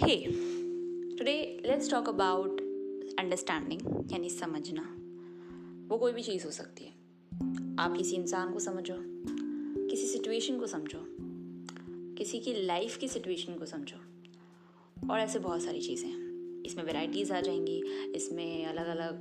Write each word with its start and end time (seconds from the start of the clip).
Hey 0.00 0.16
today 1.16 1.62
let's 1.66 1.90
talk 1.90 2.08
about 2.08 2.60
understanding 3.18 4.12
यानी 4.12 4.30
समझना। 4.30 4.82
वो 5.88 5.98
कोई 5.98 6.12
भी 6.12 6.22
चीज़ 6.22 6.44
हो 6.44 6.50
सकती 6.50 6.84
है। 6.84 6.90
आप 7.78 7.94
किसी 7.96 8.16
इंसान 8.16 8.52
को 8.52 8.58
समझो, 8.58 8.94
किसी 9.88 10.06
सिचुएशन 10.06 10.58
को 10.58 10.66
समझो, 10.66 10.98
किसी 12.14 12.40
की 12.40 12.66
लाइफ 12.66 12.96
की 12.96 13.08
सिचुएशन 13.08 13.54
को 13.54 13.64
समझो, 13.64 13.96
और 15.10 15.20
ऐसे 15.20 15.38
बहुत 15.38 15.62
सारी 15.62 15.80
चीज़ें 15.80 16.08
हैं। 16.08 16.62
इसमें 16.62 16.84
वेराइटीज़ 16.84 17.32
आ 17.32 17.40
जाएँगी, 17.40 17.82
इसमें 18.16 18.66
अलग 18.66 18.86
अलग 18.86 19.12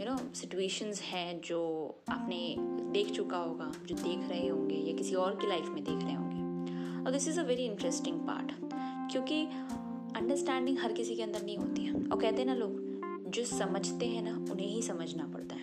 यू 0.00 0.06
नो 0.06 0.34
सिचुएशंस 0.34 1.02
हैं 1.02 1.40
जो 1.40 1.60
आपने 2.08 2.56
देख 2.92 3.10
चुका 3.10 3.38
होगा, 3.38 3.72
जो 3.86 3.94
देख 3.94 4.28
रहे 4.28 4.48
होंगे, 4.48 4.76
या 4.76 4.96
किसी 4.96 5.14
और 5.14 5.36
की 5.36 5.46
लाइफ 5.46 5.68
में 5.68 5.84
देख 5.84 6.04
रहे 6.04 6.14
होंगे। 6.14 6.36
और 7.04 7.10
this 7.10 7.28
is 7.28 7.40
a 7.40 7.42
very 7.42 7.64
interesting 7.64 8.20
part 8.20 8.52
क्योंकि 9.10 9.46
अंडरस्टैंडिंग 10.16 10.78
हर 10.78 10.92
किसी 10.92 11.16
के 11.16 11.22
अंदर 11.22 11.42
नहीं 11.42 11.56
होती 11.56 11.82
है। 11.82 11.92
और 11.92 12.20
कहते 12.20 12.38
हैं 12.38 12.46
ना 12.46 12.54
लोग, 12.54 12.86
जो 13.30 13.44
समझते 13.44 14.06
हैं 14.06 14.22
ना, 14.22 14.52
उन्हें 14.52 14.66
ही 14.66 14.82
समझना 14.82 15.26
पड़ता 15.26 15.54
है। 15.54 15.62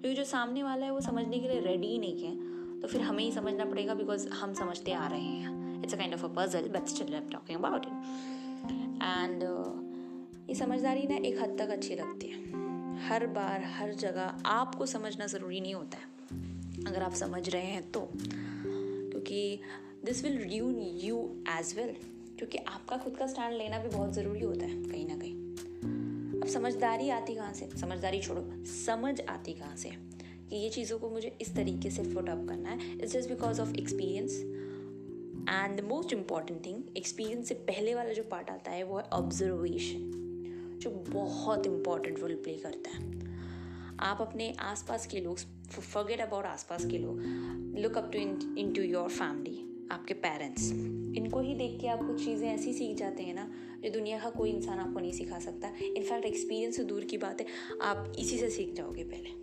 क्योंकि 0.00 0.14
जो 0.14 0.24
सामने 0.24 0.62
वाला 0.62 0.86
है, 0.86 0.92
वो 0.92 1.00
समझने 1.00 1.38
के 1.38 1.48
लिए 1.48 1.60
रेडी 1.60 1.86
ही 1.86 1.98
नहीं 1.98 2.24
है। 2.24 2.50
तो 2.80 2.88
फिर 2.88 3.00
हमें 3.00 3.24
ही 3.24 3.32
समझना 3.32 3.64
पड़ेगा 3.64 3.94
बिकॉज़ 3.94 4.28
हम 4.28 4.54
समझते 4.54 4.92
आ 4.92 5.06
रहे 5.06 5.20
हैं। 5.20 5.82
It's 5.82 5.94
a 5.94 5.96
kind 5.96 6.14
of 6.14 6.24
a 6.24 6.28
puzzle 6.28 6.68
but 6.68 6.86
still 6.86 7.20
talking 7.20 7.58
about 7.58 7.86
it 7.86 7.92
and 9.02 9.42
ये 10.48 10.54
समझदारी 10.54 11.02
ना 11.02 11.16
एक 11.16 11.42
हद 11.42 11.56
तक 11.58 11.68
अच्छी 11.68 11.94
लगती 11.94 12.26
है। 12.26 12.40
हर 13.08 13.26
बार, 13.26 13.62
हर 13.64 13.94
जगह 13.94 14.38
आपको 14.46 14.86
समझना 14.86 15.26
ज़रूरी 15.26 15.60
नहीं 15.60 15.74
होता 15.74 15.98
है। 15.98 16.04
अगर 16.86 17.02
आप 17.02 17.12
समझ 17.12 17.48
रहे 17.48 17.66
हैं 17.66 17.92
तो। 17.92 18.08
क्योंकि 19.10 19.60
this 20.04 20.24
will 20.24 20.48
ruin 20.48 20.74
you 20.80 21.42
as 21.48 21.74
well 21.76 22.09
क्योंकि 22.40 22.58
आपका 22.58 22.96
खुद 22.96 23.16
का 23.16 23.26
स्टैंड 23.26 23.54
लेना 23.58 23.78
भी 23.78 23.88
बहुत 23.88 24.12
ज़रूरी 24.12 24.40
होता 24.40 24.66
है, 24.66 24.84
कहीं 24.84 25.08
ना 25.08 25.16
कहीं। 25.16 25.34
अब 26.40 26.46
समझदारी 26.46 27.10
आती 27.10 27.34
कहाँ 27.34 27.52
से? 27.52 27.68
समझदारी 27.76 28.20
छोड़ो। 28.20 28.64
समझ 28.64 29.20
आती 29.20 29.52
कहाँ 29.52 29.76
से? 29.76 29.90
कि 30.50 30.56
ये 30.56 30.70
चीज़ों 30.70 30.98
को 30.98 31.10
मुझे 31.10 31.36
इस 31.40 31.54
तरीके 31.54 31.90
से 31.90 32.02
फुट 32.02 32.28
अप 32.28 32.46
करना 32.48 32.68
है। 32.68 32.98
It's 32.98 33.12
just 33.12 33.28
because 33.28 33.60
of 33.60 33.74
experience 33.74 34.32
and 35.50 35.80
the 35.80 35.84
most 35.84 36.12
important 36.12 36.66
thing 36.66 36.82
experience 36.96 37.48
से 37.48 37.54
पहले 37.54 37.94
वाला 37.94 38.12
जो 38.12 38.22
पार्ट 38.22 38.50
आता 38.50 38.70
है, 38.70 38.82
वो 38.82 38.98
है 38.98 39.04
ऑब्जर्वेशन 39.04 40.10
जो 40.82 40.90
बहुत 40.90 41.66
इंपॉर्टेंट 41.66 42.18
रोल 42.18 42.34
प्ले 42.34 42.54
करता 42.54 42.90
है। 42.90 43.26
आप 44.00 44.20
अपने 44.20 44.52
आसपास 44.52 45.06
के 45.06 45.20
लोग 45.20 45.38
फॉरगेट 45.68 46.20
अबाउट 46.20 46.44
आसपास 46.44 46.84
के 46.84 46.98
लोग। 46.98 47.20
Look 47.78 47.98
up 47.98 48.12
to 48.12 48.18
into 48.56 48.72
your 48.76 48.82
your 48.82 49.08
family 49.08 49.66
आपके 49.90 50.14
पेरेंट्स 50.16 50.70
इनको 51.16 51.40
ही 51.40 51.54
देख 51.54 51.80
के 51.80 51.88
आप 51.88 52.06
कुछ 52.06 52.24
चीज़ें 52.24 52.48
ऐसी 52.48 52.72
सीख 52.72 52.96
जाते 52.96 53.22
हैं 53.22 53.34
ना, 53.34 53.50
जो 53.82 53.90
दुनिया 53.90 54.18
का 54.18 54.30
कोई 54.30 54.50
इंसान 54.50 54.78
आपको 54.78 55.00
नहीं 55.00 55.12
सिखा 55.12 55.38
सकता। 55.38 55.72
इनफैक्ट 55.86 56.26
एक्सपीरियंस 56.26 56.76
से 56.76 56.84
दूर 56.84 57.04
की 57.04 57.18
बात 57.18 57.40
है, 57.40 57.46
आप 57.82 58.12
इसी 58.18 58.38
से 58.38 58.50
सीख 58.50 58.74
जाओगे 58.74 59.04
पहले। 59.04 59.38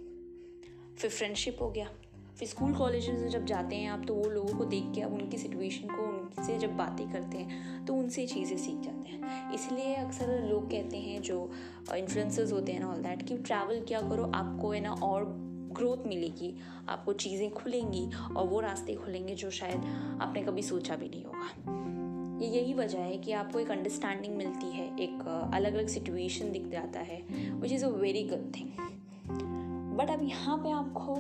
फिर 0.97 1.09
फ्रेंडशिप 1.09 1.57
हो 1.61 1.69
गया। 1.71 1.89
फिर 2.37 2.47
स्कूल 2.47 2.73
कॉलेज 2.73 3.07
में 3.09 3.29
जब 3.29 3.45
जाते 3.45 3.75
हैं 3.75 3.89
आप 3.89 4.03
तो 4.07 4.13
वो 4.13 4.29
लोगों 4.29 4.57
को 4.57 4.65
देख 4.65 4.91
के 4.95 5.01
आप, 5.01 5.11
उनकी 5.11 5.37
सिचुएशन 5.37 5.87
को 5.87 6.03
उनसे 6.03 6.57
जब 6.59 6.75
बातें 6.77 7.09
करते 7.11 7.37
हैं 7.37 7.85
तो 7.85 7.93
उनसे 7.93 8.25
चीज़ें 8.27 8.57
सीख 8.57 8.81
जाते 8.81 9.09
हैं। 9.09 9.53
इसलिए 9.53 9.95
अक्सर 9.95 10.47
लोग 10.49 10.69
कहते 10.71 10.97
हैं, 10.97 11.21
जो 11.21 11.49
इन्फ्लुएंसर्स 11.95 12.51
होते 12.51 12.71
हैं 12.71 12.79
ना 12.79 12.87
ऑल 12.87 13.01
दैट 13.01 13.27
कि 13.27 13.37
ट्रैवल 13.37 13.81
क्या 13.87 14.01
करो, 14.01 14.31
आपको 14.35 14.71
है 14.71 14.81
ना, 14.81 14.91
और 14.93 15.25
ग्रोथ 15.71 16.07
मिलेगी, 16.07 16.53
आपको 16.89 17.13
चीज़ें 17.13 17.49
खुलेंगी 17.51 18.09
और 18.37 18.47
वो 18.47 18.59
रास्ते 18.59 18.95
खुलेंगे 18.95 19.35
जो 19.35 19.49
शायद 19.51 19.85
आपने 20.21 20.43
कभी 20.43 20.61
सोचा 20.61 20.95
भी 20.95 21.09
नहीं 21.09 21.23
होगा। 21.23 21.85
ये 22.37 22.49
यही 22.49 22.73
वजह 22.73 22.99
है 22.99 23.17
कि 23.17 23.31
आपको 23.31 23.59
एक 23.59 23.71
अंडरस्टैंडिंग 23.71 24.36
मिलती 24.36 24.71
है, 24.71 24.86
एक 24.99 25.49
अलग 25.53 25.73
अलग 25.73 25.87
सिचुएशन 25.87 26.52
दिख 26.52 26.67
जाता 26.67 26.99
है 26.99 27.21
which 27.53 27.71
is 27.71 27.86
a 27.86 27.89
very 27.89 28.23
good 28.23 28.52
thing 28.55 28.69
but 29.97 30.09
अब 30.09 30.19
यहाँ 30.23 30.58
पे 30.58 30.71
आपको 30.71 31.14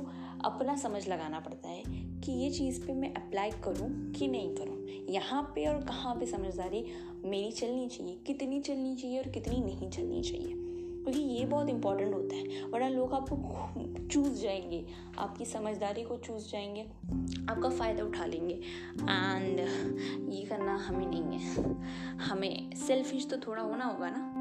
अपना 0.45 0.75
समझ 0.75 1.07
लगाना 1.07 1.39
पड़ता 1.39 1.69
है 1.69 1.83
कि 2.21 2.31
ये 2.31 2.49
चीज़ 2.51 2.79
पे 2.81 2.93
मैं 2.93 3.13
अप्लाई 3.13 3.51
करूँ 3.63 3.89
कि 4.11 4.27
नहीं 4.27 4.55
करूँ। 4.55 4.85
यहाँ 5.09 5.41
पे 5.55 5.65
और 5.67 5.81
कहाँ 5.83 6.15
पे 6.15 6.25
समझदारी 6.25 6.85
मेरी 7.25 7.51
चलनी 7.51 7.87
चाहिए, 7.87 8.17
कितनी 8.27 8.61
चलनी 8.61 8.95
चाहिए 8.95 9.17
और 9.19 9.29
कितनी 9.29 9.63
नहीं 9.63 9.89
चलनी 9.89 10.21
चाहिए। 10.21 10.53
क्योंकि 11.07 11.21
ये 11.21 11.45
बहुत 11.45 11.69
इंपॉर्टेंट 11.69 12.13
होता 12.13 12.35
है। 12.35 12.65
वरना 12.65 12.87
लोग 12.89 13.13
आपको 13.13 13.35
चूज़ 14.07 14.41
जाएँगे। 14.41 14.85
आपकी 15.17 15.45
समझदारी 15.45 16.03
को 16.03 16.17
चूज़ 16.17 16.51
जाएँगे। 16.51 16.81
आपका 17.49 17.69
फ़ायदा 17.69 18.03
उठा 18.03 18.25
लेंगे। 18.25 18.53
एंड 19.01 19.59
ये 20.33 20.45
करना 20.45 20.75
हमें 20.75 21.07
नहीं 21.07 21.39
है। 21.39 21.63
हमें 22.17 22.75
सेल्फिश 22.75 23.27
तो 23.29 23.37
थोड़ा 23.37 23.61
होना 23.61 23.85
होगा 23.85 24.09
ना। 24.09 24.33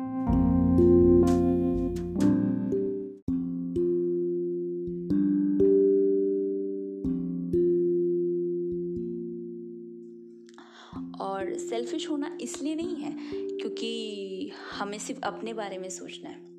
और 11.20 11.58
सेल्फिश 11.58 12.10
होना 12.10 12.38
इसलिए 12.40 12.74
नहीं 12.74 12.96
है, 12.96 13.16
क्योंकि 13.32 14.50
हमें 14.72 14.98
सिर्फ़ 14.98 15.20
अपने 15.20 15.52
बारे 15.52 15.78
में 15.78 15.88
सोचना 15.88 16.30
है। 16.30 16.55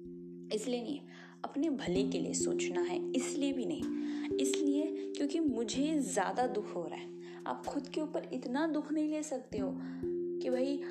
इसलिए 0.53 0.81
नहीं, 0.81 0.99
अपने 1.43 1.69
भले 1.69 2.03
के 2.03 2.19
लिए 2.19 2.33
सोचना 2.33 2.81
है, 2.81 3.11
इसलिए 3.11 3.53
भी 3.53 3.65
नहीं। 3.65 4.37
इसलिए 4.37 5.13
क्योंकि 5.17 5.39
मुझे 5.39 5.99
ज़्यादा 5.99 6.47
दुख 6.47 6.75
हो 6.75 6.85
रहा 6.87 6.95
है। 6.95 7.43
आप 7.47 7.65
खुद 7.65 7.87
के 7.87 8.01
ऊपर 8.01 8.29
इतना 8.33 8.67
दुख 8.67 8.91
नहीं 8.91 9.09
ले 9.09 9.23
सकते 9.23 9.57
हो 9.57 9.73
कि 9.77 10.49
भाई, 10.49 10.81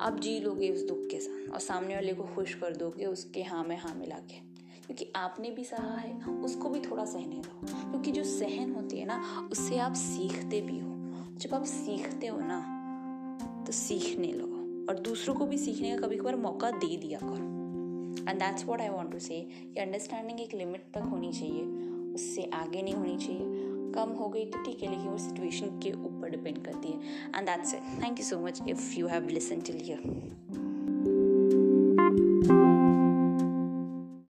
आप 0.00 0.18
जी 0.20 0.40
लोगे 0.40 0.70
उस 0.70 0.86
दुख 0.86 0.98
के 1.10 1.20
साथ 1.20 1.52
और 1.52 1.60
सामने 1.60 1.94
वाले 1.94 2.12
को 2.14 2.22
खुश 2.22 2.54
कर 2.54 2.76
दोगे 2.76 3.06
उसके 3.06 3.42
हाँ 3.42 3.64
में 3.64 3.76
हाँ 3.78 3.94
मिला 3.94 4.18
के। 4.18 4.40
क्योंकि 4.86 5.12
आपने 5.16 5.50
भी 5.50 5.64
सहा 5.64 5.96
है, 5.96 6.12
उसको 6.24 6.68
भी 6.68 6.80
थोड़ा 6.80 7.04
सहने 7.04 7.36
दो। 7.36 7.66
क्योंकि 7.66 8.12
जो 8.12 8.24
सहन 8.24 8.72
होती 8.72 8.98
है 8.98 9.06
ना, 9.06 9.48
उससे 9.52 9.78
आप 9.78 9.94
सीखते 9.94 10.60
भी 10.60 10.78
हो। 10.78 10.96
जब 11.38 11.54
आप 11.54 11.64
सीखते 11.64 12.26
हो 12.26 12.38
ना 12.40 12.74
तो 13.66 13.72
सीखने 13.72 14.32
लो 14.32 14.46
और 14.88 14.98
दूसरों 14.98 15.34
को 15.34 15.46
भी 15.46 15.58
सीखने 15.58 15.90
का 15.90 16.06
कभी 16.06 16.16
कभार 16.16 16.36
मौका 16.36 16.70
दे 16.70 16.96
दिया 16.96 17.18
करो। 17.22 17.57
And 18.20 18.38
that's 18.38 18.64
what 18.64 18.80
I 18.80 18.88
want 18.88 19.12
to 19.12 19.18
say 19.18 19.40
कि 19.64 19.80
अंडरस्टैंडिंग 19.80 20.40
एक 20.40 20.54
लिमिट 20.54 20.84
तक 20.94 21.08
होनी 21.10 21.32
चाहिए। 21.32 21.64
उससे 22.14 22.50
आगे 22.54 22.82
नहीं 22.82 22.94
होनी 22.94 23.16
चाहिए। 23.16 23.66
कम 23.94 24.10
हो 24.12 24.28
गई 24.28 24.44
तो 24.44 24.62
ठीक 24.64 24.82
है, 24.82 24.90
लेकिन 24.90 25.06
वो 25.06 25.18
सिचुएशन 25.18 25.78
के 25.82 25.92
ऊपर 26.06 26.30
डिपेंड 26.30 26.64
करती 26.64 26.88
है। 26.88 26.98
And 27.36 27.46
that's 27.46 27.74
it 27.74 27.80
thank 28.02 28.18
you 28.18 28.24
so 28.24 28.40
much 28.40 28.62
if 28.68 28.92
you 28.98 29.06
have 29.06 29.28
listen 29.28 29.60
till 29.60 29.80
here 29.84 30.67